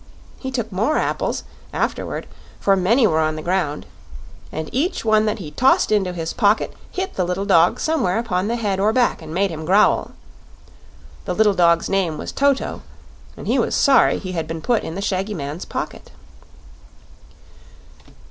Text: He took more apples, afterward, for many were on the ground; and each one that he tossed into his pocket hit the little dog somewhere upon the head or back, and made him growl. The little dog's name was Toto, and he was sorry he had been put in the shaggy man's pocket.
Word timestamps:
He 0.39 0.49
took 0.49 0.71
more 0.71 0.97
apples, 0.97 1.43
afterward, 1.71 2.25
for 2.59 2.75
many 2.75 3.05
were 3.05 3.19
on 3.19 3.35
the 3.35 3.43
ground; 3.43 3.85
and 4.51 4.67
each 4.71 5.05
one 5.05 5.27
that 5.27 5.37
he 5.37 5.51
tossed 5.51 5.91
into 5.91 6.11
his 6.11 6.33
pocket 6.33 6.73
hit 6.89 7.13
the 7.13 7.23
little 7.23 7.45
dog 7.45 7.79
somewhere 7.79 8.17
upon 8.17 8.47
the 8.47 8.55
head 8.55 8.79
or 8.79 8.93
back, 8.93 9.21
and 9.21 9.31
made 9.31 9.51
him 9.51 9.63
growl. 9.63 10.13
The 11.25 11.35
little 11.35 11.53
dog's 11.53 11.87
name 11.87 12.17
was 12.17 12.31
Toto, 12.31 12.81
and 13.37 13.45
he 13.45 13.59
was 13.59 13.75
sorry 13.75 14.17
he 14.17 14.31
had 14.31 14.47
been 14.47 14.61
put 14.63 14.81
in 14.83 14.95
the 14.95 15.03
shaggy 15.03 15.35
man's 15.35 15.65
pocket. 15.65 16.09